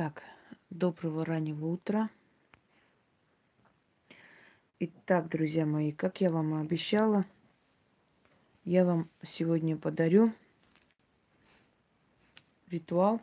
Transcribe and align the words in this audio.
Так, 0.00 0.22
доброго 0.70 1.26
раннего 1.26 1.66
утра. 1.66 2.08
Итак, 4.78 5.28
друзья 5.28 5.66
мои, 5.66 5.92
как 5.92 6.22
я 6.22 6.30
вам 6.30 6.54
и 6.54 6.62
обещала, 6.62 7.26
я 8.64 8.86
вам 8.86 9.10
сегодня 9.22 9.76
подарю 9.76 10.32
ритуал 12.70 13.20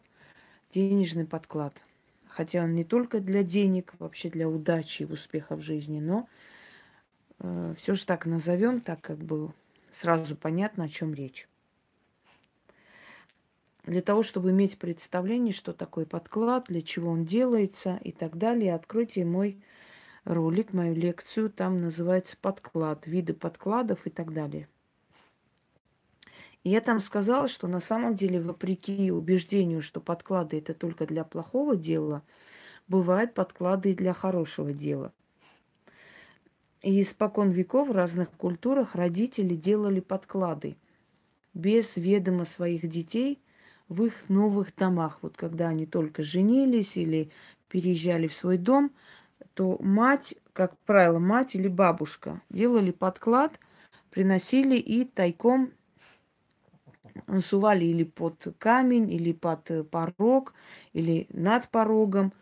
денежный 0.71 1.25
подклад. 1.25 1.73
Хотя 2.27 2.63
он 2.63 2.75
не 2.75 2.83
только 2.83 3.21
для 3.21 3.41
денег, 3.41 3.95
вообще 3.97 4.29
для 4.29 4.47
удачи 4.47 5.01
и 5.01 5.11
успеха 5.11 5.55
в 5.55 5.61
жизни, 5.61 5.99
но 5.99 6.29
э, 7.39 7.73
все 7.79 7.95
же 7.95 8.05
так 8.05 8.27
назовем, 8.27 8.81
так 8.81 9.01
как 9.01 9.17
бы 9.17 9.51
сразу 9.93 10.35
понятно, 10.35 10.83
о 10.83 10.89
чем 10.89 11.15
речь. 11.15 11.47
Для 13.87 14.01
того, 14.01 14.21
чтобы 14.21 14.51
иметь 14.51 14.77
представление, 14.77 15.53
что 15.53 15.71
такое 15.71 16.05
подклад, 16.05 16.65
для 16.67 16.81
чего 16.81 17.09
он 17.09 17.23
делается 17.23 17.97
и 18.03 18.11
так 18.11 18.37
далее, 18.37 18.75
откройте 18.75 19.23
мой 19.23 19.63
ролик, 20.25 20.73
мою 20.73 20.93
лекцию. 20.93 21.49
Там 21.49 21.79
называется 21.79 22.35
подклад, 22.41 23.07
виды 23.07 23.33
подкладов 23.33 24.05
и 24.05 24.09
так 24.09 24.33
далее. 24.33 24.67
И 26.65 26.69
я 26.69 26.81
там 26.81 26.99
сказала, 26.99 27.47
что 27.47 27.69
на 27.69 27.79
самом 27.79 28.15
деле, 28.15 28.41
вопреки 28.41 29.09
убеждению, 29.09 29.81
что 29.81 30.01
подклады 30.01 30.57
это 30.57 30.73
только 30.73 31.05
для 31.05 31.23
плохого 31.23 31.77
дела, 31.77 32.23
бывают 32.89 33.33
подклады 33.33 33.91
и 33.91 33.95
для 33.95 34.11
хорошего 34.11 34.73
дела. 34.73 35.13
И 36.81 37.01
испокон 37.01 37.51
веков 37.51 37.87
в 37.87 37.93
разных 37.93 38.31
культурах 38.31 38.95
родители 38.95 39.55
делали 39.55 40.01
подклады 40.01 40.75
без 41.53 41.95
ведома 41.95 42.43
своих 42.43 42.85
детей– 42.89 43.39
в 43.89 44.03
их 44.03 44.29
новых 44.29 44.75
домах. 44.75 45.19
Вот 45.21 45.37
когда 45.37 45.69
они 45.69 45.85
только 45.85 46.23
женились 46.23 46.97
или 46.97 47.31
переезжали 47.69 48.27
в 48.27 48.33
свой 48.33 48.57
дом, 48.57 48.91
то 49.53 49.77
мать, 49.81 50.35
как 50.53 50.77
правило, 50.79 51.19
мать 51.19 51.55
или 51.55 51.67
бабушка 51.67 52.41
делали 52.49 52.91
подклад, 52.91 53.59
приносили 54.09 54.77
и 54.77 55.05
тайком 55.05 55.71
сували 57.41 57.85
или 57.85 58.03
под 58.03 58.55
камень, 58.59 59.11
или 59.11 59.31
под 59.33 59.89
порог, 59.89 60.53
или 60.93 61.27
над 61.29 61.69
порогом. 61.69 62.33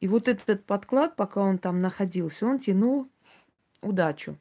И 0.00 0.08
вот 0.08 0.28
этот 0.28 0.64
подклад, 0.64 1.16
пока 1.16 1.40
он 1.40 1.58
там 1.58 1.80
находился, 1.80 2.46
он 2.46 2.58
тянул 2.58 3.08
удачу. 3.80 4.36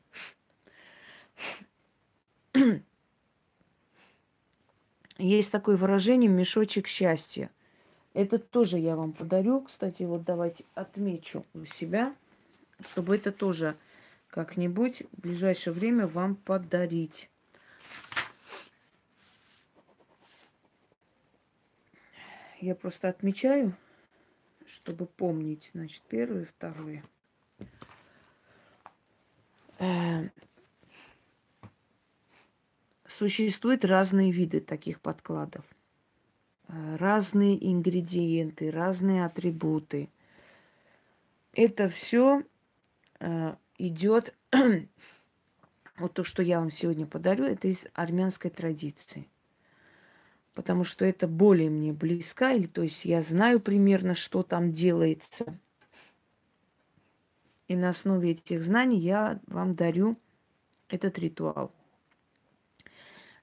Есть 5.23 5.53
такое 5.53 5.77
выражение 5.77 6.29
мешочек 6.29 6.85
счастья. 6.85 7.49
Это 8.13 8.37
тоже 8.37 8.77
я 8.77 8.97
вам 8.97 9.13
подарю. 9.13 9.61
Кстати, 9.61 10.03
вот 10.03 10.25
давайте 10.25 10.65
отмечу 10.75 11.45
у 11.53 11.63
себя, 11.63 12.13
чтобы 12.91 13.15
это 13.15 13.31
тоже 13.31 13.77
как-нибудь 14.27 15.03
в 15.13 15.21
ближайшее 15.21 15.73
время 15.73 16.07
вам 16.07 16.35
подарить. 16.35 17.29
Я 22.59 22.75
просто 22.75 23.07
отмечаю, 23.07 23.77
чтобы 24.65 25.05
помнить. 25.05 25.71
Значит, 25.73 26.03
первый, 26.09 26.43
второй. 26.43 27.01
Существуют 33.23 33.85
разные 33.85 34.33
виды 34.33 34.59
таких 34.59 34.99
подкладов. 34.99 35.63
Э, 36.67 36.97
разные 36.97 37.55
ингредиенты, 37.71 38.69
разные 38.69 39.23
атрибуты. 39.23 40.09
Это 41.53 41.87
все 41.87 42.43
э, 43.21 43.55
идет, 43.77 44.35
вот 45.97 46.13
то, 46.13 46.25
что 46.25 46.43
я 46.43 46.59
вам 46.59 46.69
сегодня 46.69 47.05
подарю, 47.05 47.45
это 47.45 47.69
из 47.69 47.87
армянской 47.93 48.51
традиции. 48.51 49.29
Потому 50.53 50.83
что 50.83 51.05
это 51.05 51.25
более 51.25 51.69
мне 51.69 51.93
близко, 51.93 52.51
или 52.51 52.67
то 52.67 52.81
есть 52.81 53.05
я 53.05 53.21
знаю 53.21 53.61
примерно, 53.61 54.15
что 54.15 54.43
там 54.43 54.73
делается. 54.73 55.57
И 57.69 57.77
на 57.77 57.87
основе 57.87 58.31
этих 58.31 58.63
знаний 58.63 58.99
я 58.99 59.39
вам 59.47 59.75
дарю 59.75 60.17
этот 60.89 61.17
ритуал. 61.19 61.71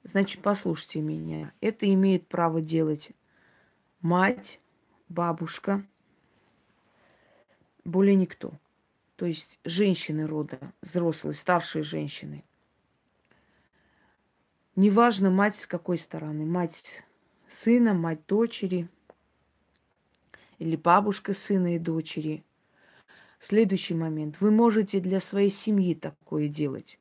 Значит, 0.02 0.42
послушайте 0.42 1.00
меня. 1.00 1.52
Это 1.60 1.92
имеет 1.92 2.26
право 2.26 2.60
делать 2.60 3.10
мать, 4.00 4.60
бабушка, 5.08 5.84
более 7.84 8.14
никто. 8.14 8.52
То 9.16 9.26
есть 9.26 9.58
женщины 9.64 10.26
рода, 10.26 10.58
взрослые, 10.80 11.34
старшие 11.34 11.82
женщины. 11.82 12.44
Неважно, 14.76 15.30
мать 15.30 15.56
с 15.56 15.66
какой 15.66 15.98
стороны. 15.98 16.46
Мать 16.46 17.04
сына, 17.48 17.92
мать 17.92 18.20
дочери. 18.26 18.88
Или 20.58 20.76
бабушка 20.76 21.34
сына 21.34 21.74
и 21.76 21.78
дочери. 21.78 22.44
Следующий 23.40 23.94
момент. 23.94 24.40
Вы 24.40 24.50
можете 24.50 25.00
для 25.00 25.20
своей 25.20 25.50
семьи 25.50 25.94
такое 25.94 26.48
делать. 26.48 26.98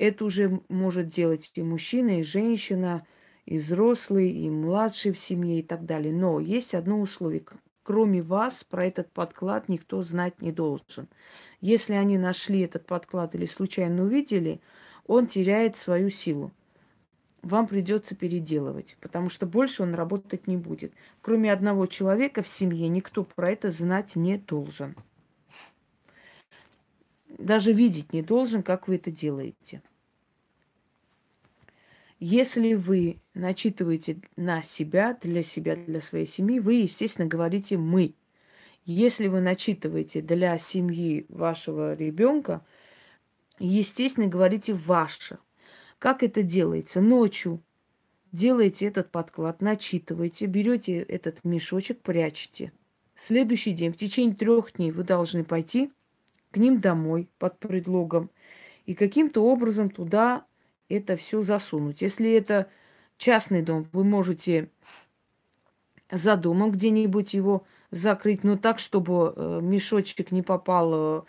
Это 0.00 0.24
уже 0.24 0.62
может 0.70 1.08
делать 1.08 1.52
и 1.54 1.62
мужчина, 1.62 2.20
и 2.20 2.22
женщина, 2.22 3.06
и 3.44 3.58
взрослый, 3.58 4.30
и 4.30 4.48
младший 4.48 5.12
в 5.12 5.18
семье 5.18 5.58
и 5.58 5.62
так 5.62 5.84
далее. 5.84 6.10
Но 6.10 6.40
есть 6.40 6.74
одно 6.74 7.02
условие. 7.02 7.44
Кроме 7.82 8.22
вас 8.22 8.64
про 8.64 8.86
этот 8.86 9.12
подклад 9.12 9.68
никто 9.68 10.02
знать 10.02 10.40
не 10.40 10.52
должен. 10.52 11.06
Если 11.60 11.92
они 11.92 12.16
нашли 12.16 12.60
этот 12.60 12.86
подклад 12.86 13.34
или 13.34 13.44
случайно 13.44 14.04
увидели, 14.04 14.62
он 15.06 15.26
теряет 15.26 15.76
свою 15.76 16.08
силу. 16.08 16.50
Вам 17.42 17.66
придется 17.66 18.14
переделывать, 18.14 18.96
потому 19.02 19.28
что 19.28 19.44
больше 19.44 19.82
он 19.82 19.92
работать 19.92 20.46
не 20.46 20.56
будет. 20.56 20.94
Кроме 21.20 21.52
одного 21.52 21.84
человека 21.84 22.42
в 22.42 22.48
семье 22.48 22.88
никто 22.88 23.22
про 23.22 23.50
это 23.50 23.70
знать 23.70 24.16
не 24.16 24.38
должен. 24.38 24.96
Даже 27.36 27.74
видеть 27.74 28.14
не 28.14 28.22
должен, 28.22 28.62
как 28.62 28.88
вы 28.88 28.96
это 28.96 29.10
делаете. 29.10 29.82
Если 32.22 32.74
вы 32.74 33.18
начитываете 33.32 34.20
на 34.36 34.60
себя, 34.60 35.18
для 35.22 35.42
себя, 35.42 35.74
для 35.74 36.02
своей 36.02 36.26
семьи, 36.26 36.58
вы, 36.58 36.74
естественно, 36.74 37.26
говорите 37.26 37.78
«мы». 37.78 38.14
Если 38.84 39.26
вы 39.26 39.40
начитываете 39.40 40.20
для 40.20 40.58
семьи 40.58 41.24
вашего 41.30 41.94
ребенка, 41.94 42.62
естественно, 43.58 44.26
говорите 44.26 44.74
«ваше». 44.74 45.38
Как 45.98 46.22
это 46.22 46.42
делается? 46.42 47.00
Ночью 47.00 47.62
делаете 48.32 48.86
этот 48.86 49.10
подклад, 49.10 49.62
начитываете, 49.62 50.44
берете 50.44 50.98
этот 50.98 51.42
мешочек, 51.42 52.02
прячете. 52.02 52.72
Следующий 53.16 53.72
день, 53.72 53.92
в 53.92 53.96
течение 53.96 54.34
трех 54.34 54.74
дней 54.74 54.90
вы 54.90 55.04
должны 55.04 55.42
пойти 55.42 55.90
к 56.50 56.58
ним 56.58 56.80
домой 56.80 57.30
под 57.38 57.58
предлогом 57.58 58.30
и 58.84 58.94
каким-то 58.94 59.42
образом 59.42 59.88
туда 59.88 60.44
это 60.90 61.16
все 61.16 61.42
засунуть. 61.42 62.02
Если 62.02 62.32
это 62.32 62.68
частный 63.16 63.62
дом, 63.62 63.86
вы 63.92 64.04
можете 64.04 64.70
за 66.10 66.36
домом 66.36 66.72
где-нибудь 66.72 67.34
его 67.34 67.64
закрыть, 67.90 68.44
но 68.44 68.56
так, 68.56 68.78
чтобы 68.78 69.32
э, 69.34 69.60
мешочек 69.62 70.32
не 70.32 70.42
попал 70.42 70.92
э, 70.94 71.22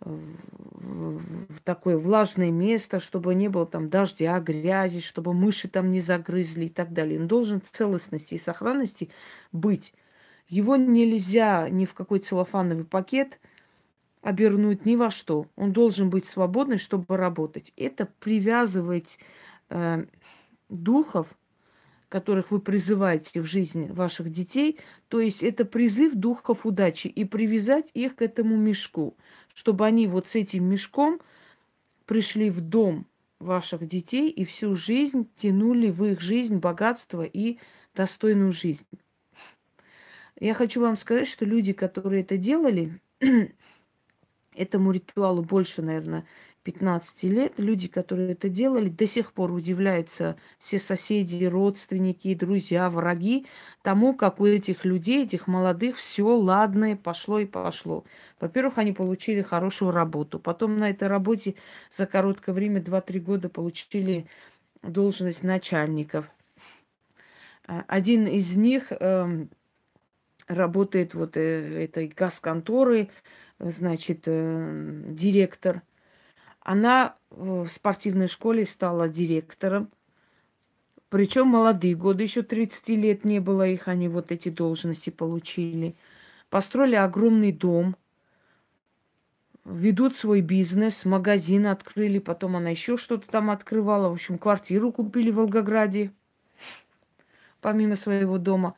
в 0.00 1.60
такое 1.62 1.98
влажное 1.98 2.50
место, 2.50 3.00
чтобы 3.00 3.34
не 3.34 3.48
было 3.48 3.66
там 3.66 3.90
дождя, 3.90 4.38
грязи, 4.40 5.00
чтобы 5.00 5.34
мыши 5.34 5.68
там 5.68 5.90
не 5.90 6.00
загрызли 6.00 6.66
и 6.66 6.70
так 6.70 6.92
далее. 6.92 7.20
Он 7.20 7.28
должен 7.28 7.60
целостности 7.60 8.34
и 8.34 8.38
сохранности 8.38 9.10
быть. 9.52 9.92
Его 10.48 10.76
нельзя 10.76 11.68
ни 11.68 11.84
в 11.84 11.94
какой 11.94 12.20
целлофановый 12.20 12.84
пакет 12.84 13.38
обернуть 14.22 14.84
ни 14.84 14.96
во 14.96 15.10
что. 15.10 15.46
Он 15.56 15.72
должен 15.72 16.10
быть 16.10 16.26
свободный, 16.26 16.78
чтобы 16.78 17.16
работать. 17.16 17.72
Это 17.76 18.06
привязывать 18.18 19.18
э, 19.70 20.04
духов, 20.68 21.36
которых 22.08 22.50
вы 22.50 22.60
призываете 22.60 23.40
в 23.40 23.46
жизнь 23.46 23.90
ваших 23.92 24.30
детей, 24.30 24.78
то 25.08 25.20
есть 25.20 25.42
это 25.42 25.64
призыв 25.64 26.14
духов 26.14 26.66
удачи 26.66 27.06
и 27.06 27.24
привязать 27.24 27.90
их 27.94 28.16
к 28.16 28.22
этому 28.22 28.56
мешку, 28.56 29.16
чтобы 29.54 29.86
они 29.86 30.08
вот 30.08 30.26
с 30.26 30.34
этим 30.34 30.64
мешком 30.64 31.20
пришли 32.06 32.50
в 32.50 32.60
дом 32.60 33.06
ваших 33.38 33.86
детей 33.86 34.28
и 34.28 34.44
всю 34.44 34.74
жизнь 34.74 35.28
тянули 35.36 35.88
в 35.90 36.04
их 36.04 36.20
жизнь 36.20 36.56
богатство 36.56 37.22
и 37.22 37.58
достойную 37.94 38.52
жизнь. 38.52 38.86
Я 40.40 40.54
хочу 40.54 40.80
вам 40.80 40.96
сказать, 40.96 41.28
что 41.28 41.44
люди, 41.44 41.72
которые 41.72 42.22
это 42.22 42.36
делали, 42.36 43.00
этому 44.60 44.92
ритуалу 44.92 45.42
больше, 45.42 45.82
наверное, 45.82 46.24
15 46.64 47.22
лет. 47.24 47.54
Люди, 47.56 47.88
которые 47.88 48.32
это 48.32 48.48
делали, 48.48 48.88
до 48.88 49.06
сих 49.06 49.32
пор 49.32 49.52
удивляются 49.52 50.36
все 50.58 50.78
соседи, 50.78 51.44
родственники, 51.44 52.34
друзья, 52.34 52.90
враги 52.90 53.46
тому, 53.82 54.14
как 54.14 54.40
у 54.40 54.46
этих 54.46 54.84
людей, 54.84 55.24
этих 55.24 55.46
молодых, 55.46 55.96
все 55.96 56.36
ладное 56.36 56.96
пошло 56.96 57.38
и 57.38 57.46
пошло. 57.46 58.04
Во-первых, 58.40 58.78
они 58.78 58.92
получили 58.92 59.42
хорошую 59.42 59.90
работу. 59.90 60.38
Потом 60.38 60.78
на 60.78 60.90
этой 60.90 61.08
работе 61.08 61.54
за 61.96 62.06
короткое 62.06 62.52
время, 62.52 62.80
2-3 62.80 63.20
года, 63.20 63.48
получили 63.48 64.26
должность 64.82 65.42
начальников. 65.42 66.30
А, 67.66 67.84
один 67.88 68.26
из 68.26 68.56
них 68.56 68.92
э, 68.92 69.46
работает 70.50 71.14
вот 71.14 71.36
э, 71.36 71.84
этой 71.84 72.08
газ-конторы, 72.08 73.10
значит, 73.58 74.22
э, 74.26 75.04
директор– 75.08 75.82
она 76.60 77.16
в 77.30 77.68
спортивной 77.68 78.28
школе 78.28 78.64
стала 78.64 79.08
директором. 79.08 79.90
Причем 81.08 81.48
молодые 81.48 81.96
годы, 81.96 82.22
еще 82.22 82.42
30 82.42 82.88
лет 82.90 83.24
не 83.24 83.40
было 83.40 83.66
их, 83.66 83.88
они 83.88 84.08
вот 84.08 84.30
эти 84.30 84.48
должности 84.48 85.10
получили. 85.10 85.96
Построили 86.50 86.94
огромный 86.94 87.50
дом, 87.50 87.96
ведут 89.64 90.14
свой 90.14 90.40
бизнес, 90.40 91.04
магазин 91.04 91.66
открыли, 91.66 92.18
потом 92.18 92.56
она 92.56 92.70
еще 92.70 92.96
что-то 92.96 93.28
там 93.28 93.50
открывала. 93.50 94.08
В 94.08 94.12
общем, 94.12 94.38
квартиру 94.38 94.92
купили 94.92 95.30
в 95.30 95.36
Волгограде, 95.36 96.12
помимо 97.60 97.96
своего 97.96 98.38
дома. 98.38 98.76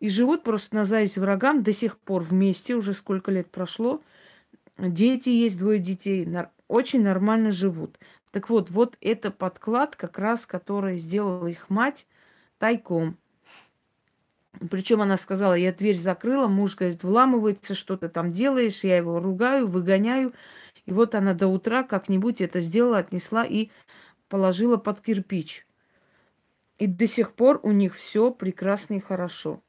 И 0.00 0.08
живут 0.08 0.42
просто 0.42 0.74
на 0.74 0.84
зависть 0.84 1.18
врагам 1.18 1.62
до 1.62 1.72
сих 1.72 1.98
пор 1.98 2.22
вместе, 2.22 2.74
уже 2.74 2.94
сколько 2.94 3.30
лет 3.30 3.50
прошло. 3.50 4.02
Дети 4.78 5.28
есть, 5.28 5.58
двое 5.58 5.78
детей, 5.78 6.26
очень 6.68 7.02
нормально 7.02 7.52
живут. 7.52 7.98
Так 8.30 8.48
вот, 8.48 8.70
вот 8.70 8.96
это 9.00 9.30
подклад, 9.30 9.96
как 9.96 10.18
раз, 10.18 10.46
который 10.46 10.98
сделала 10.98 11.46
их 11.46 11.68
мать 11.68 12.06
тайком. 12.58 13.18
Причем 14.70 15.02
она 15.02 15.16
сказала, 15.16 15.54
я 15.54 15.72
дверь 15.72 15.96
закрыла, 15.96 16.48
муж 16.48 16.76
говорит, 16.76 17.02
вламывается, 17.02 17.74
что 17.74 17.96
ты 17.96 18.08
там 18.08 18.32
делаешь, 18.32 18.84
я 18.84 18.96
его 18.96 19.20
ругаю, 19.20 19.66
выгоняю. 19.66 20.32
И 20.86 20.92
вот 20.92 21.14
она 21.14 21.34
до 21.34 21.46
утра 21.46 21.82
как-нибудь 21.82 22.40
это 22.40 22.60
сделала, 22.60 22.98
отнесла 22.98 23.44
и 23.44 23.70
положила 24.28 24.76
под 24.76 25.00
кирпич. 25.00 25.66
И 26.78 26.86
до 26.86 27.06
сих 27.06 27.34
пор 27.34 27.60
у 27.62 27.72
них 27.72 27.94
все 27.96 28.30
прекрасно 28.30 28.94
и 28.94 29.00
хорошо. 29.00 29.60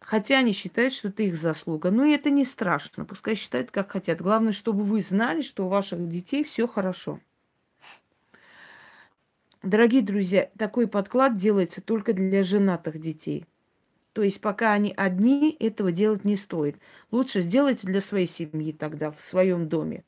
Хотя 0.00 0.38
они 0.38 0.52
считают, 0.52 0.94
что 0.94 1.08
это 1.08 1.22
их 1.22 1.36
заслуга. 1.36 1.90
Но 1.90 2.04
это 2.04 2.30
не 2.30 2.44
страшно. 2.44 3.04
Пускай 3.04 3.34
считают, 3.34 3.70
как 3.70 3.92
хотят. 3.92 4.20
Главное, 4.20 4.52
чтобы 4.52 4.82
вы 4.82 5.02
знали, 5.02 5.42
что 5.42 5.66
у 5.66 5.68
ваших 5.68 6.08
детей 6.08 6.42
все 6.42 6.66
хорошо. 6.66 7.20
Дорогие 9.62 10.00
друзья, 10.00 10.50
такой 10.56 10.88
подклад 10.88 11.36
делается 11.36 11.82
только 11.82 12.14
для 12.14 12.42
женатых 12.42 12.98
детей. 12.98 13.44
То 14.14 14.22
есть 14.22 14.40
пока 14.40 14.72
они 14.72 14.92
одни, 14.96 15.54
этого 15.60 15.92
делать 15.92 16.24
не 16.24 16.36
стоит. 16.36 16.76
Лучше 17.10 17.42
сделайте 17.42 17.86
для 17.86 18.00
своей 18.00 18.26
семьи 18.26 18.72
тогда, 18.72 19.10
в 19.10 19.20
своем 19.20 19.68
доме. 19.68 20.02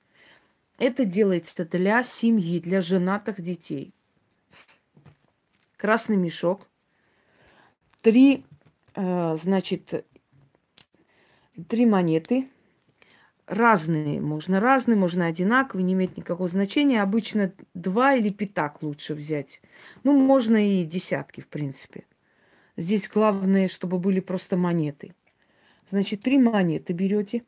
Это 0.78 1.04
делается 1.04 1.64
для 1.66 2.02
семьи, 2.02 2.60
для 2.60 2.80
женатых 2.80 3.40
детей. 3.40 3.92
Красный 5.76 6.16
мешок. 6.16 6.66
Три 8.00 8.44
значит, 8.94 10.04
три 11.68 11.86
монеты. 11.86 12.48
Разные, 13.46 14.20
можно 14.20 14.60
разные, 14.60 14.96
можно 14.96 15.26
одинаковые, 15.26 15.84
не 15.84 15.92
имеет 15.94 16.16
никакого 16.16 16.48
значения. 16.48 17.02
Обычно 17.02 17.52
два 17.74 18.14
или 18.14 18.30
пятак 18.30 18.82
лучше 18.82 19.14
взять. 19.14 19.60
Ну, 20.04 20.12
можно 20.12 20.56
и 20.56 20.84
десятки, 20.84 21.40
в 21.40 21.48
принципе. 21.48 22.04
Здесь 22.76 23.08
главное, 23.08 23.68
чтобы 23.68 23.98
были 23.98 24.20
просто 24.20 24.56
монеты. 24.56 25.14
Значит, 25.90 26.22
три 26.22 26.38
монеты 26.38 26.92
берете. 26.92 27.42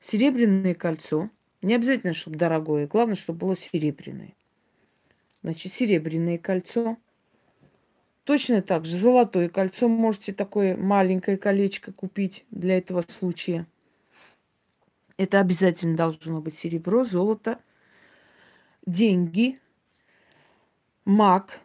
Серебряное 0.00 0.74
кольцо. 0.74 1.28
Не 1.60 1.74
обязательно, 1.74 2.14
чтобы 2.14 2.36
дорогое. 2.36 2.86
Главное, 2.86 3.16
чтобы 3.16 3.40
было 3.40 3.56
серебряное. 3.56 4.34
Значит, 5.42 5.72
серебряное 5.72 6.38
кольцо– 6.38 6.96
Точно 8.28 8.60
так 8.60 8.84
же 8.84 8.98
золотое 8.98 9.48
кольцо 9.48 9.88
можете 9.88 10.34
такое 10.34 10.76
маленькое 10.76 11.38
колечко 11.38 11.92
купить 11.92 12.44
для 12.50 12.76
этого 12.76 13.02
случая. 13.08 13.64
Это 15.16 15.40
обязательно 15.40 15.96
должно 15.96 16.42
быть 16.42 16.54
серебро, 16.54 17.04
золото, 17.04 17.58
деньги, 18.84 19.58
мак. 21.06 21.60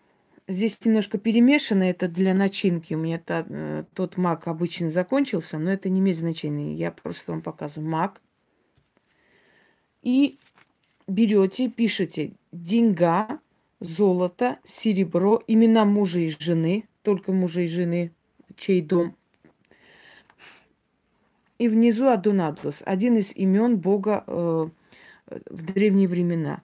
Здесь 0.47 0.79
немножко 0.85 1.17
перемешано, 1.17 1.83
это 1.83 2.07
для 2.07 2.33
начинки. 2.33 2.93
У 2.93 2.97
меня 2.97 3.19
та, 3.19 3.45
э, 3.49 3.83
тот 3.93 4.15
мак 4.15 4.47
обычно 4.47 4.89
закончился, 4.89 5.59
но 5.59 5.69
это 5.69 5.89
не 5.89 5.99
имеет 5.99 6.17
значения. 6.17 6.75
Я 6.75 6.91
просто 6.91 7.33
вам 7.33 7.41
показываю 7.41 7.89
мак. 7.89 8.21
И 10.01 10.39
берете, 11.07 11.67
пишете 11.67 12.31
деньга, 12.53 13.41
золото, 13.83 14.59
серебро, 14.63 15.43
имена 15.47 15.85
мужа 15.85 16.19
и 16.19 16.29
жены, 16.29 16.87
только 17.01 17.31
мужа 17.31 17.61
и 17.61 17.67
жены, 17.67 18.11
чей 18.55 18.81
дом. 18.81 19.15
И 21.57 21.67
внизу 21.67 22.07
Адунадус, 22.07 22.81
один 22.85 23.17
из 23.17 23.35
имен 23.35 23.77
Бога 23.77 24.23
э, 24.25 24.67
в 25.27 25.73
древние 25.73 26.07
времена. 26.07 26.61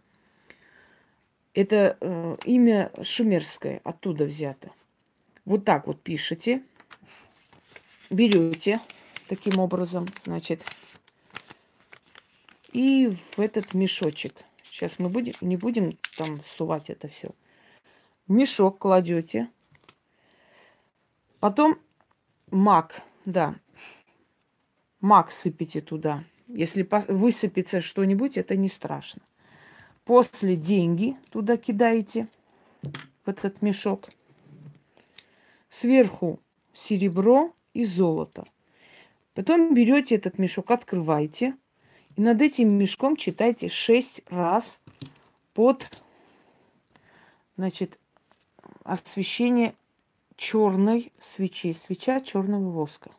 Это 1.53 1.97
э, 1.99 2.37
имя 2.45 2.91
шумерское, 3.03 3.81
оттуда 3.83 4.25
взято. 4.25 4.71
Вот 5.45 5.65
так 5.65 5.87
вот 5.87 6.01
пишете, 6.01 6.63
берете 8.09 8.81
таким 9.27 9.59
образом, 9.59 10.07
значит, 10.23 10.63
и 12.71 13.13
в 13.35 13.39
этот 13.39 13.73
мешочек– 13.73 14.33
Сейчас 14.79 14.97
мы 14.97 15.09
будем, 15.09 15.33
не 15.41 15.57
будем 15.57 15.97
там 16.15 16.39
сувать 16.55 16.89
это 16.89 17.09
все. 17.09 17.31
Мешок 18.29 18.77
кладете. 18.77 19.49
Потом 21.41 21.77
мак, 22.49 23.01
да. 23.25 23.55
Мак 25.01 25.31
сыпите 25.31 25.81
туда. 25.81 26.23
Если 26.47 26.87
высыпется 27.09 27.81
что-нибудь, 27.81 28.37
это 28.37 28.55
не 28.55 28.69
страшно. 28.69 29.21
После 30.05 30.55
деньги 30.55 31.17
туда 31.29 31.57
кидаете, 31.57 32.29
в 32.81 33.27
этот 33.29 33.61
мешок. 33.61 34.07
Сверху 35.69 36.39
серебро 36.71 37.53
и 37.73 37.83
золото. 37.83 38.45
Потом 39.33 39.73
берете 39.73 40.15
этот 40.15 40.39
мешок, 40.39 40.71
открываете– 40.71 41.57
и 42.19 42.21
над 42.21 42.41
этим 42.41 42.71
мешком 42.71 43.15
читайте 43.15 43.69
шесть 43.69 44.23
раз 44.29 44.81
под 45.53 45.89
значит, 47.55 47.97
освещение 48.83 49.73
черной 50.35 51.13
свечи, 51.23 51.71
свеча 51.71 52.19
черного 52.19 52.71
воска. 52.71 53.11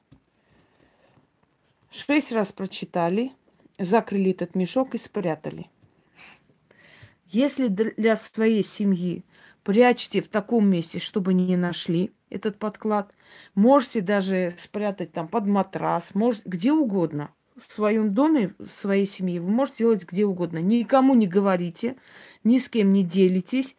Шесть 1.90 2.30
раз 2.30 2.52
прочитали, 2.52 3.32
закрыли 3.78 4.32
этот 4.32 4.54
мешок 4.54 4.94
и 4.94 4.98
спрятали. 4.98 5.70
Если 7.24 7.68
для 7.68 8.16
своей 8.16 8.62
семьи 8.62 9.24
прячьте 9.62 10.20
в 10.20 10.28
таком 10.28 10.68
месте, 10.68 10.98
чтобы 10.98 11.32
не 11.32 11.56
нашли 11.56 12.12
этот 12.28 12.58
подклад, 12.58 13.14
можете 13.54 14.02
даже 14.02 14.54
спрятать 14.58 15.10
там 15.12 15.26
под 15.26 15.46
матрас, 15.46 16.14
может, 16.14 16.44
где 16.44 16.70
угодно– 16.70 17.30
в 17.66 17.72
своем 17.72 18.14
доме, 18.14 18.54
в 18.58 18.70
своей 18.70 19.06
семье 19.06 19.40
вы 19.40 19.50
можете 19.50 19.78
делать 19.78 20.04
где 20.04 20.24
угодно. 20.24 20.58
Никому 20.58 21.14
не 21.14 21.26
говорите, 21.26 21.96
ни 22.44 22.58
с 22.58 22.68
кем 22.68 22.92
не 22.92 23.04
делитесь, 23.04 23.76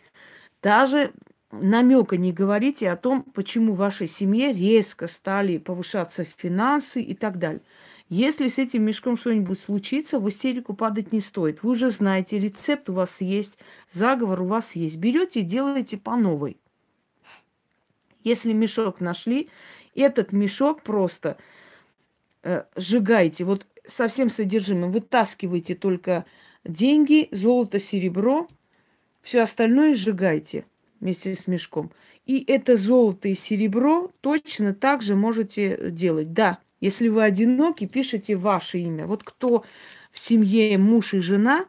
даже 0.62 1.14
намека 1.52 2.18
не 2.18 2.32
говорите 2.32 2.90
о 2.90 2.98
том, 2.98 3.24
почему 3.24 3.74
в 3.74 3.78
вашей 3.78 4.08
семье 4.08 4.54
резко 4.54 5.08
стали 5.08 5.58
повышаться 5.58 6.24
финансы 6.24 7.02
и 7.02 7.14
так 7.14 7.40
далее. 7.40 7.62
Если 8.10 8.48
с 8.48 8.58
этим 8.58 8.84
мешком 8.84 9.16
что-нибудь 9.16 9.60
случится, 9.60 10.20
в 10.20 10.28
истерику 10.28 10.74
падать 10.74 11.14
не 11.14 11.22
стоит. 11.22 11.64
Вы 11.64 11.72
уже 11.72 11.90
знаете, 11.90 12.40
рецепт 12.40 12.90
у 12.90 12.94
вас 12.94 13.22
есть, 13.22 13.58
заговор 13.90 14.42
у 14.42 14.46
вас 14.46 14.76
есть. 14.76 14.98
Берете 14.98 15.40
и 15.40 15.44
делаете 15.44 15.98
по 15.98 16.18
новой. 16.18 16.58
Если 18.24 18.54
мешок 18.54 19.00
нашли, 19.00 19.50
этот 19.96 20.32
мешок 20.32 20.84
просто 20.84 21.38
э, 22.44 22.66
сжигайте. 22.76 23.46
Вот 23.46 23.66
со 23.88 24.08
всем 24.08 24.30
содержимым. 24.30 24.92
Вытаскивайте 24.92 25.76
только 25.76 26.26
деньги, 26.64 27.30
золото, 27.32 27.80
серебро. 27.80 28.48
Все 29.22 29.42
остальное 29.42 29.94
сжигайте 29.94 30.66
вместе 31.00 31.36
с 31.36 31.48
мешком. 31.48 31.92
И 32.26 32.44
это 32.48 32.78
золото 32.78 33.28
и 33.28 33.36
серебро 33.36 34.12
точно 34.22 34.74
так 34.74 35.02
же 35.02 35.16
можете 35.16 35.92
делать. 35.92 36.34
Да, 36.34 36.60
если 36.80 37.08
вы 37.08 37.24
одиноки, 37.24 37.86
пишите 37.86 38.36
ваше 38.36 38.80
имя. 38.80 39.06
Вот 39.06 39.24
кто 39.24 39.64
в 40.12 40.20
семье 40.20 40.78
муж 40.78 41.14
и 41.14 41.20
жена, 41.20 41.66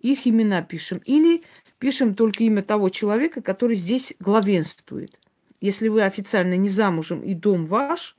их 0.00 0.26
имена 0.26 0.62
пишем. 0.62 1.00
Или 1.04 1.42
пишем 1.78 2.14
только 2.14 2.44
имя 2.44 2.62
того 2.62 2.90
человека, 2.90 3.42
который 3.42 3.76
здесь 3.76 4.14
главенствует. 4.18 5.18
Если 5.60 5.88
вы 5.88 6.02
официально 6.02 6.56
не 6.56 6.68
замужем 6.68 7.22
и 7.22 7.34
дом 7.34 7.66
ваш, 7.66 8.16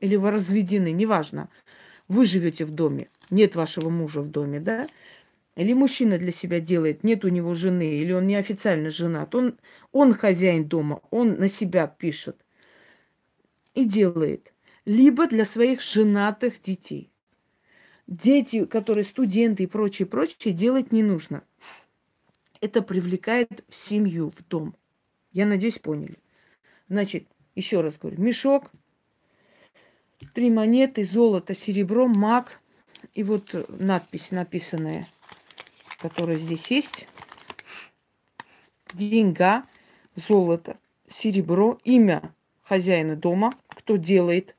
или 0.00 0.16
вы 0.16 0.30
разведены, 0.30 0.92
неважно, 0.92 1.48
вы 2.10 2.26
живете 2.26 2.64
в 2.64 2.72
доме, 2.72 3.08
нет 3.30 3.54
вашего 3.54 3.88
мужа 3.88 4.20
в 4.20 4.30
доме, 4.30 4.58
да, 4.58 4.88
или 5.54 5.72
мужчина 5.72 6.18
для 6.18 6.32
себя 6.32 6.58
делает, 6.58 7.04
нет 7.04 7.24
у 7.24 7.28
него 7.28 7.54
жены, 7.54 7.98
или 7.98 8.12
он 8.12 8.26
неофициально 8.26 8.90
женат, 8.90 9.32
он, 9.36 9.58
он 9.92 10.12
хозяин 10.12 10.64
дома, 10.64 11.02
он 11.10 11.38
на 11.38 11.48
себя 11.48 11.86
пишет 11.86 12.44
и 13.74 13.84
делает. 13.84 14.52
Либо 14.84 15.28
для 15.28 15.44
своих 15.44 15.82
женатых 15.82 16.60
детей. 16.60 17.12
Дети, 18.08 18.64
которые 18.64 19.04
студенты 19.04 19.62
и 19.62 19.68
прочее, 19.68 20.06
прочее, 20.06 20.52
делать 20.52 20.90
не 20.90 21.04
нужно. 21.04 21.44
Это 22.60 22.82
привлекает 22.82 23.64
в 23.68 23.76
семью, 23.76 24.32
в 24.36 24.48
дом. 24.48 24.74
Я 25.30 25.46
надеюсь, 25.46 25.78
поняли. 25.78 26.18
Значит, 26.88 27.28
еще 27.54 27.82
раз 27.82 27.98
говорю, 27.98 28.20
мешок, 28.20 28.72
три 30.34 30.50
монеты, 30.50 31.04
золото, 31.04 31.54
серебро, 31.54 32.06
маг 32.06 32.60
и 33.14 33.22
вот 33.22 33.54
надпись 33.68 34.30
написанная– 34.30 35.06
которая 36.00 36.36
здесь 36.36 36.66
есть. 36.70 37.06
Деньга, 38.92 39.64
золото, 40.16 40.78
серебро, 41.08 41.78
имя 41.84 42.34
хозяина 42.62 43.16
дома, 43.16 43.52
кто 43.68 43.96
делает. 43.96 44.56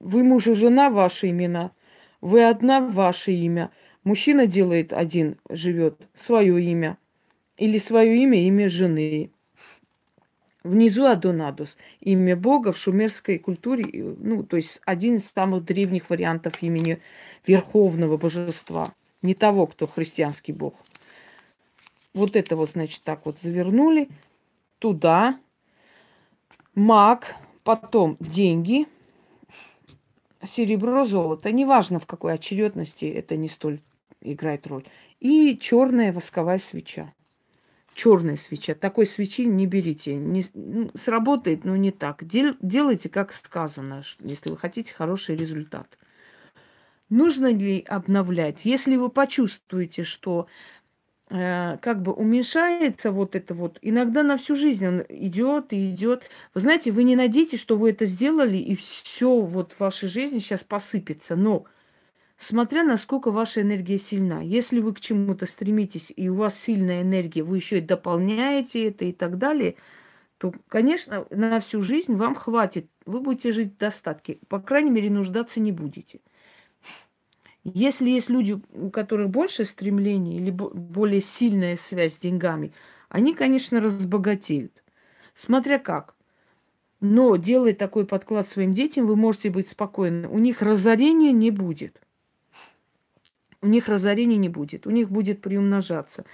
Вы 0.00 0.24
муж 0.24 0.46
и 0.46 0.54
жена, 0.54 0.90
ваши 0.90 1.30
имена. 1.30 1.72
Вы 2.20 2.44
одна, 2.44 2.80
ваше 2.80 3.32
имя. 3.32 3.70
Мужчина 4.02 4.46
делает 4.46 4.92
один, 4.92 5.38
живет, 5.48 6.08
свое 6.16 6.62
имя. 6.62 6.98
Или 7.56 7.78
свое 7.78 8.22
имя, 8.22 8.42
имя 8.46 8.68
жены. 8.68 9.30
Внизу 10.62 11.06
Адонадус, 11.06 11.76
имя 12.00 12.36
Бога 12.36 12.72
в 12.72 12.78
шумерской 12.78 13.38
культуре, 13.38 14.14
ну, 14.18 14.42
то 14.42 14.56
есть 14.56 14.80
один 14.84 15.16
из 15.16 15.26
самых 15.26 15.64
древних 15.64 16.10
вариантов 16.10 16.62
имени 16.62 17.00
Верховного 17.46 18.18
Божества 18.18 18.92
не 19.22 19.34
того, 19.34 19.66
кто 19.66 19.86
христианский 19.86 20.52
бог. 20.52 20.74
Вот 22.12 22.36
это 22.36 22.56
вот, 22.56 22.70
значит, 22.70 23.02
так 23.04 23.24
вот 23.24 23.38
завернули 23.40 24.08
туда. 24.78 25.38
Маг, 26.74 27.36
потом 27.62 28.16
деньги, 28.20 28.86
серебро, 30.42 31.04
золото. 31.04 31.52
Неважно, 31.52 31.98
в 31.98 32.06
какой 32.06 32.34
очередности 32.34 33.04
это 33.04 33.36
не 33.36 33.48
столь 33.48 33.80
играет 34.20 34.66
роль. 34.66 34.84
И 35.20 35.58
черная 35.58 36.12
восковая 36.12 36.58
свеча. 36.58 37.12
Черная 37.94 38.36
свеча. 38.36 38.74
Такой 38.74 39.06
свечи 39.06 39.44
не 39.44 39.66
берите. 39.66 40.14
Не, 40.14 40.44
ну, 40.54 40.90
сработает, 40.94 41.64
но 41.64 41.76
не 41.76 41.90
так. 41.90 42.24
Дел, 42.26 42.54
делайте, 42.60 43.08
как 43.08 43.32
сказано, 43.32 44.02
если 44.20 44.50
вы 44.50 44.56
хотите 44.56 44.94
хороший 44.94 45.36
результат. 45.36 45.98
Нужно 47.10 47.52
ли 47.52 47.80
обновлять? 47.80 48.64
Если 48.64 48.96
вы 48.96 49.10
почувствуете, 49.10 50.04
что 50.04 50.46
э, 51.28 51.76
как 51.82 52.02
бы 52.02 52.12
уменьшается 52.12 53.10
вот 53.10 53.34
это 53.34 53.52
вот, 53.52 53.78
иногда 53.82 54.22
на 54.22 54.38
всю 54.38 54.54
жизнь 54.54 54.86
он 54.86 55.04
идет 55.08 55.72
и 55.72 55.90
идет. 55.90 56.22
Вы 56.54 56.60
знаете, 56.60 56.92
вы 56.92 57.02
не 57.02 57.16
надейтесь, 57.16 57.60
что 57.60 57.76
вы 57.76 57.90
это 57.90 58.06
сделали, 58.06 58.56
и 58.56 58.76
все 58.76 59.40
вот 59.40 59.72
в 59.72 59.80
вашей 59.80 60.08
жизни 60.08 60.38
сейчас 60.38 60.62
посыпется. 60.62 61.34
Но 61.34 61.64
смотря 62.40 62.82
насколько 62.82 63.30
ваша 63.30 63.60
энергия 63.60 63.98
сильна. 63.98 64.40
Если 64.40 64.80
вы 64.80 64.94
к 64.94 65.00
чему-то 65.00 65.46
стремитесь, 65.46 66.12
и 66.14 66.28
у 66.28 66.34
вас 66.36 66.58
сильная 66.58 67.02
энергия, 67.02 67.42
вы 67.42 67.58
еще 67.58 67.78
и 67.78 67.82
дополняете 67.82 68.88
это 68.88 69.04
и 69.04 69.12
так 69.12 69.38
далее, 69.38 69.76
то, 70.38 70.52
конечно, 70.68 71.26
на 71.30 71.60
всю 71.60 71.82
жизнь 71.82 72.14
вам 72.14 72.34
хватит. 72.34 72.88
Вы 73.04 73.20
будете 73.20 73.52
жить 73.52 73.74
в 73.74 73.76
достатке. 73.76 74.38
По 74.48 74.58
крайней 74.58 74.90
мере, 74.90 75.10
нуждаться 75.10 75.60
не 75.60 75.70
будете. 75.70 76.20
Если 77.62 78.08
есть 78.08 78.30
люди, 78.30 78.58
у 78.72 78.88
которых 78.88 79.28
больше 79.28 79.66
стремлений 79.66 80.38
или 80.38 80.50
более 80.50 81.20
сильная 81.20 81.76
связь 81.76 82.14
с 82.14 82.20
деньгами, 82.20 82.72
они, 83.10 83.34
конечно, 83.34 83.82
разбогатеют. 83.82 84.72
Смотря 85.34 85.78
как. 85.78 86.16
Но 87.00 87.36
делая 87.36 87.74
такой 87.74 88.06
подклад 88.06 88.48
своим 88.48 88.72
детям, 88.72 89.06
вы 89.06 89.16
можете 89.16 89.50
быть 89.50 89.68
спокойны. 89.68 90.26
У 90.28 90.38
них 90.38 90.62
разорения 90.62 91.32
не 91.32 91.50
будет. 91.50 92.00
У 93.62 93.66
них 93.66 93.88
разорения 93.88 94.38
не 94.38 94.48
будет. 94.48 94.86
У 94.86 94.90
них 94.90 95.10
будет 95.10 95.42
приумножаться. 95.42 96.24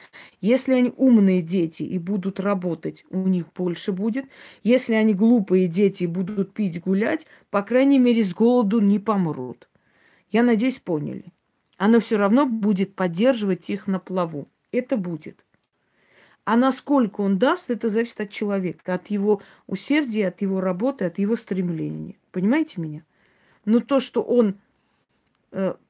Если 0.40 0.74
они 0.74 0.92
умные 0.96 1.42
дети 1.42 1.82
и 1.82 1.98
будут 1.98 2.38
работать, 2.38 3.04
у 3.10 3.26
них 3.26 3.46
больше 3.52 3.90
будет. 3.90 4.26
Если 4.62 4.94
они 4.94 5.12
глупые 5.12 5.66
дети 5.66 6.04
и 6.04 6.06
будут 6.06 6.52
пить, 6.52 6.80
гулять, 6.80 7.26
по 7.50 7.62
крайней 7.62 7.98
мере, 7.98 8.22
с 8.22 8.32
голоду 8.32 8.80
не 8.80 9.00
помрут. 9.00 9.68
Я 10.30 10.44
надеюсь, 10.44 10.78
поняли. 10.78 11.24
Оно 11.76 11.98
все 11.98 12.16
равно 12.16 12.46
будет 12.46 12.94
поддерживать 12.94 13.70
их 13.70 13.88
на 13.88 13.98
плаву. 13.98 14.48
Это 14.70 14.96
будет. 14.96 15.44
А 16.44 16.56
насколько 16.56 17.22
он 17.22 17.38
даст, 17.38 17.70
это 17.70 17.88
зависит 17.88 18.20
от 18.20 18.30
человека, 18.30 18.94
от 18.94 19.08
его 19.08 19.42
усердия, 19.66 20.28
от 20.28 20.42
его 20.42 20.60
работы, 20.60 21.04
от 21.04 21.18
его 21.18 21.34
стремления. 21.34 22.14
Понимаете 22.30 22.80
меня? 22.80 23.02
Но 23.64 23.80
то, 23.80 23.98
что 23.98 24.22
он 24.22 24.60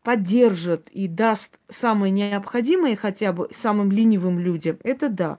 поддержит 0.03 0.89
и 0.91 1.09
даст 1.09 1.59
самое 1.69 2.13
необходимое 2.13 2.97
хотя 2.97 3.33
бы 3.33 3.49
самым 3.53 3.91
ленивым 3.91 4.39
людям, 4.39 4.79
это 4.85 5.09
да. 5.09 5.39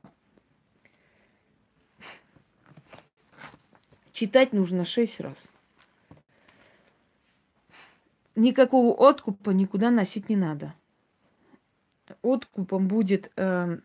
Читать 4.12 4.52
нужно 4.52 4.84
шесть 4.84 5.20
раз 5.20 5.38
никакого 8.38 9.10
откупа 9.10 9.50
никуда 9.50 9.92
носить 9.92 10.30
не 10.30 10.38
надо. 10.38 10.74
Откупом 12.22 12.88
будет 12.88 13.32
э, 13.36 13.80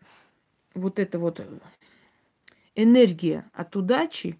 вот 0.75 0.99
эта 0.99 1.19
вот 1.19 1.45
энергия 2.75 3.49
от 3.51 3.75
удачи, 3.75 4.39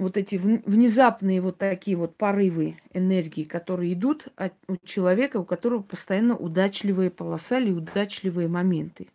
вот 0.00 0.16
эти 0.16 0.36
внезапные 0.36 1.40
вот 1.40 1.58
такие 1.58 1.96
вот 1.96 2.16
порывы 2.16 2.76
энергии, 2.92 3.44
которые 3.44 3.92
идут 3.92 4.28
от, 4.36 4.54
у 4.66 4.76
человека, 4.84 5.38
у 5.38 5.44
которого 5.44 5.82
постоянно 5.82 6.36
удачливые 6.36 7.10
полоса 7.10 7.58
или 7.58 7.70
удачливые 7.70 8.48
моменты. 8.48 9.08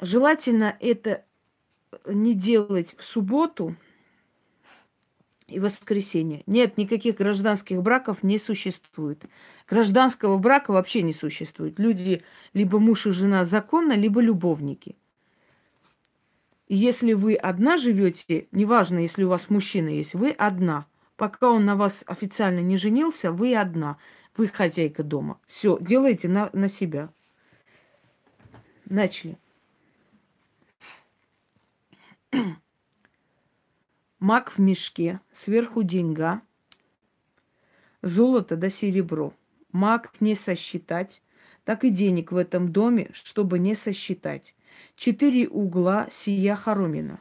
Желательно 0.00 0.76
это 0.80 1.24
не 2.06 2.34
делать 2.34 2.94
в 2.98 3.04
субботу– 3.04 3.74
и 5.50 5.58
воскресенье. 5.58 6.42
Нет, 6.46 6.78
никаких 6.78 7.16
гражданских 7.16 7.82
браков 7.82 8.22
не 8.22 8.38
существует. 8.38 9.24
Гражданского 9.68 10.38
брака 10.38 10.70
вообще 10.72 11.02
не 11.02 11.12
существует. 11.12 11.78
Люди 11.78 12.22
либо 12.54 12.78
муж 12.78 13.06
и 13.06 13.10
жена 13.10 13.44
законно, 13.44 13.92
либо 13.92 14.20
любовники. 14.20 14.96
Если 16.72 17.14
вы 17.14 17.34
одна 17.34 17.76
живете, 17.78 18.46
неважно, 18.52 19.00
если 19.00 19.24
у 19.24 19.28
вас 19.28 19.50
мужчина 19.50 19.88
есть, 19.88 20.14
вы 20.14 20.30
одна. 20.30 20.86
Пока 21.16 21.50
он 21.50 21.64
на 21.64 21.74
вас 21.74 22.04
официально 22.06 22.60
не 22.60 22.76
женился, 22.76 23.32
вы 23.32 23.56
одна. 23.56 23.98
Вы 24.36 24.46
хозяйка 24.46 25.02
дома. 25.02 25.40
Все, 25.48 25.78
делайте 25.80 26.28
на, 26.28 26.48
на 26.52 26.68
себя. 26.68 27.12
Начали. 28.84 29.36
мак 34.20 34.52
в 34.52 34.60
мешке, 34.60 35.18
сверху 35.32 35.82
деньга, 35.82 36.40
золото 38.00 38.54
да 38.54 38.70
серебро. 38.70 39.34
Мак 39.72 40.12
не 40.20 40.36
сосчитать, 40.36 41.20
так 41.64 41.82
и 41.82 41.90
денег 41.90 42.30
в 42.30 42.36
этом 42.36 42.70
доме, 42.70 43.10
чтобы 43.12 43.58
не 43.58 43.74
сосчитать. 43.74 44.54
Четыре 44.96 45.48
угла 45.48 46.08
сия 46.10 46.56
хоромина. 46.56 47.20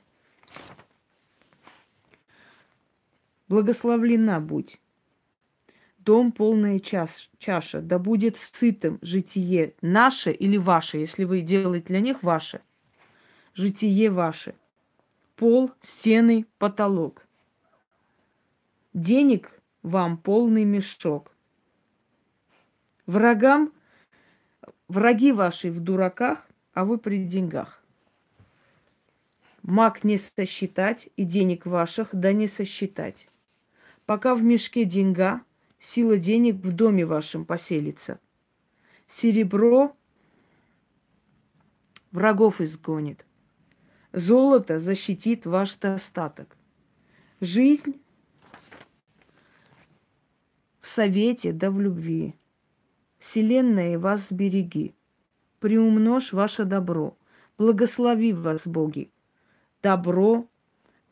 Благословлена 3.47 4.39
будь. 4.39 4.79
Дом 5.97 6.31
полная 6.31 6.79
чаш, 6.79 7.29
чаша, 7.39 7.81
да 7.81 7.99
будет 7.99 8.37
сытым 8.37 8.99
житие 9.01 9.73
наше 9.81 10.31
или 10.31 10.57
ваше, 10.57 10.97
если 10.97 11.23
вы 11.23 11.41
делаете 11.41 11.87
для 11.87 11.99
них 11.99 12.23
ваше. 12.23 12.61
Житие 13.53 14.09
ваше 14.09 14.55
пол, 15.39 15.71
стены, 15.81 16.45
потолок. 16.57 17.25
Денег 18.93 19.61
вам 19.83 20.17
полный 20.17 20.65
мешок. 20.65 21.31
Врагам, 23.05 23.71
враги 24.89 25.31
ваши 25.31 25.71
в 25.71 25.79
дураках, 25.79 26.48
а 26.73 26.85
вы 26.85 26.97
при 26.97 27.25
деньгах. 27.25 27.83
Маг 29.61 30.03
не 30.03 30.17
сосчитать 30.17 31.09
и 31.15 31.23
денег 31.23 31.65
ваших 31.65 32.09
да 32.13 32.33
не 32.33 32.47
сосчитать. 32.47 33.27
Пока 34.05 34.33
в 34.33 34.41
мешке 34.41 34.85
деньга, 34.85 35.41
сила 35.79 36.17
денег 36.17 36.55
в 36.55 36.71
доме 36.71 37.05
вашем 37.05 37.45
поселится. 37.45 38.19
Серебро 39.07 39.95
врагов 42.11 42.61
изгонит. 42.61 43.25
Золото 44.11 44.79
защитит 44.79 45.45
ваш 45.45 45.75
достаток. 45.75 46.57
Жизнь 47.41 48.01
в 50.81 50.87
совете 50.87 51.53
да 51.53 51.69
в 51.69 51.79
любви. 51.79 52.35
Вселенная 53.19 53.99
вас 53.99 54.29
сбереги. 54.29 54.95
Приумножь 55.59 56.33
ваше 56.33 56.65
добро. 56.65 57.17
Благослови 57.57 58.33
вас, 58.33 58.65
Боги. 58.65 59.11
Добро, 59.83 60.45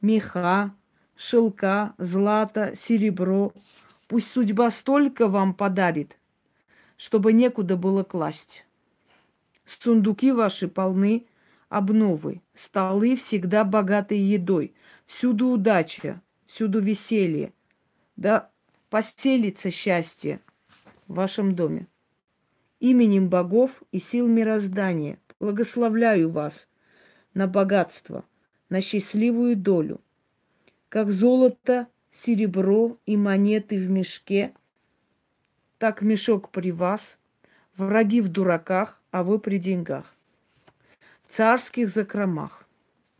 меха, 0.02 0.74
шелка, 1.16 1.94
злато, 1.98 2.76
серебро. 2.76 3.54
Пусть 4.08 4.32
судьба 4.32 4.72
столько 4.72 5.28
вам 5.28 5.54
подарит, 5.54 6.18
чтобы 6.96 7.34
некуда 7.34 7.76
было 7.76 8.04
класть. 8.04 8.66
Сундуки 9.66 10.32
ваши 10.32 10.70
полны 10.70 11.28
обновы, 11.68 12.42
столы 12.54 13.18
всегда 13.18 13.66
богатые 13.66 14.32
едой, 14.32 14.74
всюду 15.06 15.48
удача, 15.50 16.22
всюду 16.46 16.80
веселье. 16.80 17.52
Да 18.16 18.50
поселится 18.90 19.72
счастье 19.72 20.40
в 21.08 21.16
вашем 21.16 21.54
доме. 21.54 21.88
Именем 22.80 23.30
богов 23.30 23.82
и 23.92 24.00
сил 24.00 24.28
мироздания 24.28 25.20
благословляю 25.40 26.30
вас 26.30 26.68
на 27.34 27.48
богатство, 27.48 28.24
на 28.70 28.82
счастливую 28.82 29.56
долю. 29.56 30.02
Как 30.90 31.12
золото, 31.12 31.88
серебро 32.12 32.98
и 33.06 33.18
монеты 33.18 33.78
в 33.78 33.90
мешке, 33.90 34.54
так 35.78 36.02
мешок 36.02 36.50
при 36.50 36.72
вас, 36.72 37.20
враги 37.76 38.22
в 38.22 38.30
дураках, 38.30 39.02
а 39.12 39.24
вы 39.24 39.40
при 39.40 39.58
деньгах. 39.58 40.14
В 41.24 41.32
царских 41.32 41.90
закромах. 41.90 42.68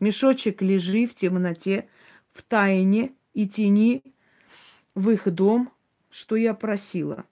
Мешочек 0.00 0.62
лежи 0.62 1.06
в 1.06 1.14
темноте, 1.14 1.88
в 2.32 2.42
тайне 2.42 3.12
и 3.34 3.48
тени 3.48 4.02
в 4.94 5.10
их 5.10 5.32
дом, 5.32 5.72
что 6.10 6.36
я 6.36 6.54
просила. 6.54 7.24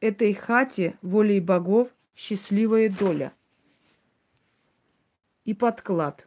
Этой 0.00 0.34
хате 0.34 0.98
волей 1.02 1.40
богов 1.40 1.94
счастливая 2.16 2.88
доля. 2.88 3.32
И 5.44 5.54
подклад. 5.54 6.26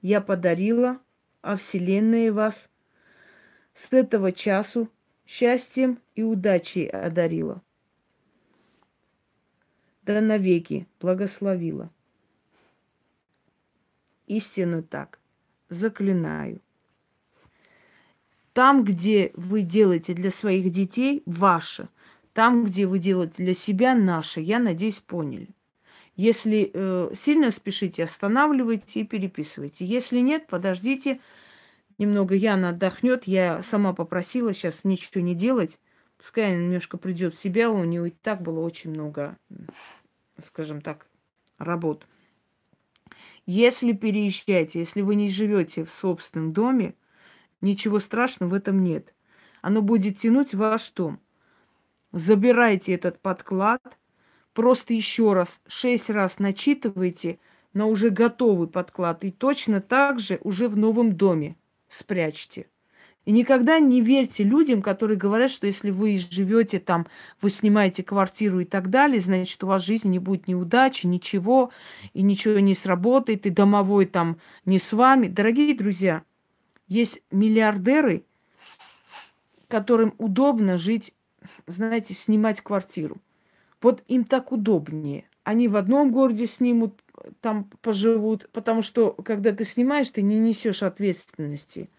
Я 0.00 0.20
подарила, 0.20 1.00
а 1.42 1.56
вселенная 1.56 2.32
вас 2.32 2.70
с 3.72 3.92
этого 3.92 4.32
часу 4.32 4.90
счастьем 5.26 5.98
и 6.14 6.22
удачей 6.22 6.86
одарила 6.86 7.62
да 10.04 10.20
навеки 10.20 10.86
благословила. 11.00 11.90
Истинно 14.26 14.82
так. 14.82 15.18
Заклинаю. 15.68 16.60
Там, 18.52 18.84
где 18.84 19.32
вы 19.34 19.62
делаете 19.62 20.14
для 20.14 20.30
своих 20.30 20.70
детей, 20.70 21.22
ваше. 21.26 21.88
Там, 22.34 22.64
где 22.64 22.84
вы 22.86 22.98
делаете 22.98 23.34
для 23.38 23.54
себя, 23.54 23.94
наше. 23.94 24.40
Я 24.40 24.58
надеюсь, 24.58 24.98
поняли. 25.00 25.48
Если 26.16 26.70
э, 26.74 27.10
сильно 27.14 27.50
спешите, 27.50 28.04
останавливайте 28.04 29.00
и 29.00 29.04
переписывайте. 29.04 29.86
Если 29.86 30.18
нет, 30.18 30.48
подождите. 30.48 31.20
Немного 31.96 32.34
Яна 32.34 32.70
отдохнет. 32.70 33.24
Я 33.24 33.62
сама 33.62 33.92
попросила 33.92 34.52
сейчас 34.52 34.84
ничего 34.84 35.22
не 35.22 35.34
делать. 35.34 35.78
Пускай 36.18 36.52
она 36.52 36.62
немножко 36.62 36.98
придет 36.98 37.34
в 37.34 37.40
себя, 37.40 37.70
у 37.70 37.84
нее 37.84 38.08
и 38.08 38.10
так 38.10 38.42
было 38.42 38.60
очень 38.60 38.90
много, 38.90 39.36
скажем 40.42 40.80
так, 40.80 41.06
работ. 41.58 42.06
Если 43.46 43.92
переезжаете, 43.92 44.80
если 44.80 45.02
вы 45.02 45.16
не 45.16 45.28
живете 45.28 45.84
в 45.84 45.90
собственном 45.92 46.52
доме, 46.52 46.94
ничего 47.60 47.98
страшного 47.98 48.50
в 48.50 48.54
этом 48.54 48.82
нет. 48.82 49.14
Оно 49.60 49.82
будет 49.82 50.18
тянуть 50.18 50.54
ваш 50.54 50.90
дом. 50.92 51.20
Забирайте 52.14 52.92
этот 52.92 53.18
подклад, 53.18 53.82
просто 54.52 54.94
еще 54.94 55.32
раз, 55.32 55.60
шесть 55.66 56.10
раз 56.10 56.38
начитывайте 56.38 57.40
на 57.72 57.86
уже 57.86 58.10
готовый 58.10 58.68
подклад 58.68 59.24
и 59.24 59.32
точно 59.32 59.80
так 59.80 60.20
же 60.20 60.38
уже 60.44 60.68
в 60.68 60.76
новом 60.76 61.16
доме 61.16 61.56
спрячьте. 61.88 62.68
И 63.24 63.32
никогда 63.32 63.80
не 63.80 64.00
верьте 64.00 64.44
людям, 64.44 64.80
которые 64.80 65.18
говорят, 65.18 65.50
что 65.50 65.66
если 65.66 65.90
вы 65.90 66.16
живете 66.18 66.78
там, 66.78 67.08
вы 67.40 67.50
снимаете 67.50 68.04
квартиру 68.04 68.60
и 68.60 68.64
так 68.64 68.90
далее, 68.90 69.18
значит, 69.18 69.64
у 69.64 69.66
вас 69.66 69.82
в 69.82 69.86
жизни 69.86 70.10
не 70.10 70.18
будет 70.20 70.46
неудачи, 70.46 71.08
ничего, 71.08 71.72
и 72.12 72.22
ничего 72.22 72.60
не 72.60 72.76
сработает, 72.76 73.44
и 73.44 73.50
домовой 73.50 74.06
там 74.06 74.38
не 74.64 74.78
с 74.78 74.92
вами. 74.92 75.26
Дорогие 75.26 75.74
друзья, 75.74 76.22
есть 76.86 77.24
миллиардеры, 77.32 78.24
которым 79.66 80.14
удобно 80.18 80.78
жить, 80.78 81.12
знаете, 81.66 82.14
снимать 82.14 82.60
квартиру. 82.60 83.16
Вот 83.80 84.02
им 84.08 84.24
так 84.24 84.52
удобнее. 84.52 85.24
Они 85.42 85.68
в 85.68 85.76
одном 85.76 86.10
городе 86.10 86.46
снимут, 86.46 87.00
там 87.40 87.70
поживут, 87.82 88.48
потому 88.52 88.82
что, 88.82 89.12
когда 89.12 89.52
ты 89.52 89.64
снимаешь, 89.64 90.08
ты 90.10 90.22
не 90.22 90.38
несешь 90.38 90.82
ответственности– 90.82 91.88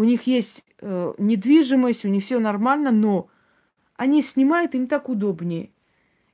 у 0.00 0.04
них 0.04 0.22
есть 0.22 0.64
э, 0.78 1.12
недвижимость, 1.18 2.06
у 2.06 2.08
них 2.08 2.24
все 2.24 2.38
нормально, 2.38 2.90
но 2.90 3.28
они 3.96 4.22
снимают, 4.22 4.74
им 4.74 4.86
так 4.86 5.10
удобнее. 5.10 5.72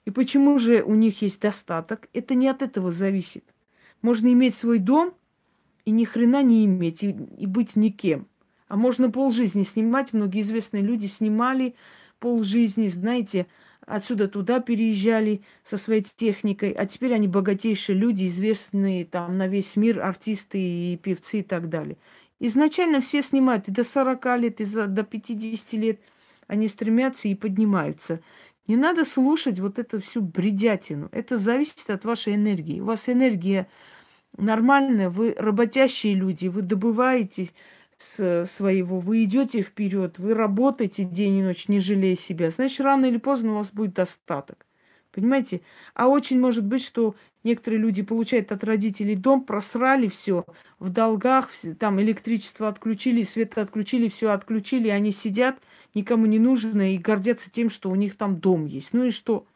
И 0.05 0.13
почему 0.13 0.57
же 0.61 0.83
у 0.83 0.95
них 0.95 1.21
есть 1.21 1.41
достаток? 1.41 2.09
Это 2.13 2.37
не 2.37 2.47
от 2.47 2.63
этого 2.63 2.93
зависит. 2.93 3.45
Можно 4.03 4.33
иметь 4.33 4.55
свой 4.55 4.79
дом 4.79 5.15
и 5.85 5.91
ни 5.91 6.05
хрена 6.05 6.45
не 6.45 6.65
иметь, 6.65 7.03
и, 7.03 7.09
и 7.09 7.47
быть 7.47 7.75
никем. 7.75 8.29
А 8.69 8.77
можно 8.77 9.11
полжизни 9.11 9.63
снимать. 9.63 10.13
Многие 10.13 10.41
известные 10.41 10.83
люди 10.83 11.07
снимали 11.07 11.75
полжизни, 12.19 12.89
знаете, 12.89 13.47
отсюда 13.87 14.29
туда 14.29 14.61
переезжали 14.61 15.43
со 15.65 15.77
своей 15.77 16.03
техникой, 16.03 16.73
а 16.73 16.87
теперь 16.87 17.15
они 17.15 17.29
богатейшие 17.29 17.97
люди, 17.97 18.27
известные 18.27 19.05
там 19.05 19.39
на 19.39 19.47
весь 19.47 19.77
мир, 19.77 20.03
артисты 20.03 20.59
и 20.59 20.97
певцы 20.97 21.41
и 21.41 21.43
так 21.43 21.69
далее. 21.69 21.97
Изначально 22.41 23.01
все 23.01 23.23
снимают 23.23 23.69
и 23.69 23.73
до 23.73 23.85
40 23.85 24.25
лет, 24.39 24.61
и 24.61 24.65
до 24.65 25.03
50 25.03 25.73
лет. 25.75 26.01
Они 26.47 26.69
стремятся 26.69 27.29
и 27.29 27.35
поднимаются. 27.35 28.21
Не 28.67 28.77
надо 28.77 29.05
слушать 29.05 29.59
вот 29.61 29.79
эту 29.79 30.01
всю 30.01 30.21
бредятину. 30.21 31.09
Это 31.13 31.37
зависит 31.37 31.89
от 31.89 32.05
вашей 32.05 32.35
энергии. 32.35 32.81
У 32.81 32.85
вас 32.85 33.09
энергия 33.09 33.69
нормальная, 34.37 35.09
вы 35.09 35.35
работящие 35.37 36.15
люди, 36.15 36.49
вы 36.49 36.63
добываете 36.63 37.51
своего, 37.99 38.99
вы 38.99 39.25
идете 39.25 39.63
вперед, 39.63 40.19
вы 40.19 40.35
работаете 40.35 41.05
день 41.05 41.39
и 41.39 41.43
ночь, 41.43 41.69
не 41.69 41.81
жалея 41.81 42.17
себя. 42.17 42.51
Значит, 42.51 42.81
рано 42.81 43.07
или 43.07 43.17
поздно 43.17 43.53
у 43.53 43.57
вас 43.57 43.71
будет 43.73 43.95
достаток. 43.95 44.67
Понимаете? 45.13 45.63
А 45.95 46.09
очень 46.09 46.39
может 46.39 46.67
быть, 46.67 46.85
что 46.85 47.15
некоторые 47.43 47.81
люди 47.81 48.03
получают 48.03 48.53
от 48.53 48.63
родителей 48.65 49.17
дом, 49.17 49.45
просрали 49.45 50.09
все 50.09 50.45
в 50.79 50.91
долгах, 50.91 51.51
там 51.79 52.01
электричество 52.03 52.69
отключили, 52.69 53.23
свет 53.23 53.57
отключили, 53.57 54.09
все 54.09 54.31
отключили, 54.31 54.89
и 54.89 54.91
они 54.91 55.13
сидят, 55.13 55.59
никому 55.95 56.27
не 56.27 56.39
нужны 56.39 56.97
и 56.97 56.99
гордятся 56.99 57.51
тем, 57.51 57.71
что 57.71 57.89
у 57.89 57.95
них 57.95 58.17
там 58.17 58.41
дом 58.41 58.67
есть. 58.67 58.93
Ну 58.93 59.05
и 59.05 59.11
что? 59.11 59.47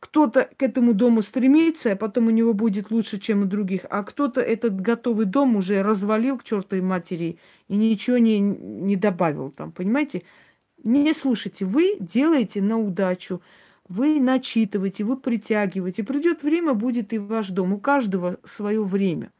Кто-то 0.00 0.48
к 0.56 0.62
этому 0.62 0.94
дому 0.94 1.22
стремится, 1.22 1.92
а 1.92 1.96
потом 1.96 2.28
у 2.28 2.30
него 2.30 2.52
будет 2.52 2.90
лучше, 2.92 3.18
чем 3.18 3.42
у 3.42 3.46
других, 3.46 3.84
а 3.90 4.04
кто-то 4.04 4.40
этот 4.40 4.80
готовый 4.80 5.26
дом 5.26 5.56
уже 5.56 5.82
развалил 5.82 6.38
к 6.38 6.44
чертовой 6.44 6.82
матери 6.82 7.38
и 7.66 7.76
ничего 7.76 8.18
не, 8.18 8.38
не 8.38 8.94
добавил 8.94 9.50
там, 9.50 9.72
понимаете? 9.72 10.22
Не 10.84 11.12
слушайте, 11.12 11.64
вы 11.64 11.96
делаете 11.98 12.62
на 12.62 12.78
удачу. 12.78 13.42
Вы 13.88 14.20
начитываете, 14.20 15.02
вы 15.02 15.16
притягиваете. 15.16 16.04
Придет 16.04 16.42
время, 16.42 16.74
будет 16.74 17.12
и 17.12 17.18
ваш 17.18 17.48
дом. 17.48 17.72
У 17.72 17.80
каждого 17.80 18.38
свое 18.44 18.84
время. 18.84 19.32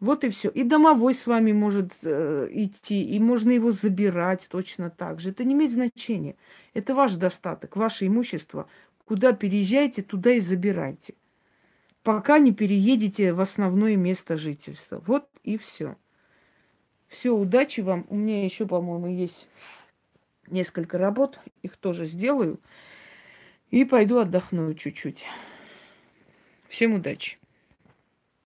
Вот 0.00 0.24
и 0.24 0.30
все. 0.30 0.48
И 0.48 0.64
домовой 0.64 1.12
с 1.12 1.26
вами 1.26 1.52
может 1.52 1.92
э, 2.02 2.48
идти, 2.50 3.02
и 3.02 3.20
можно 3.20 3.50
его 3.50 3.70
забирать 3.70 4.48
точно 4.50 4.88
так 4.88 5.20
же. 5.20 5.30
Это 5.30 5.44
не 5.44 5.52
имеет 5.52 5.72
значения. 5.72 6.36
Это 6.72 6.94
ваш 6.94 7.14
достаток, 7.16 7.76
ваше 7.76 8.06
имущество. 8.06 8.66
Куда 9.10 9.32
переезжаете, 9.32 10.02
туда 10.02 10.34
и 10.34 10.38
забирайте. 10.38 11.14
Пока 12.04 12.38
не 12.38 12.52
переедете 12.52 13.32
в 13.32 13.40
основное 13.40 13.96
место 13.96 14.36
жительства. 14.36 15.02
Вот 15.04 15.28
и 15.42 15.58
все. 15.58 15.96
Все, 17.08 17.30
удачи 17.36 17.80
вам. 17.80 18.06
У 18.08 18.14
меня 18.14 18.44
еще, 18.44 18.68
по-моему, 18.68 19.08
есть 19.08 19.48
несколько 20.46 20.96
работ. 20.96 21.40
Их 21.62 21.76
тоже 21.76 22.06
сделаю. 22.06 22.60
И 23.72 23.84
пойду 23.84 24.20
отдохну 24.20 24.72
чуть-чуть. 24.74 25.24
Всем 26.68 26.94
удачи! 26.94 27.36